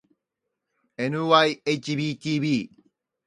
[0.97, 2.69] ｎｙｈｂｔｂ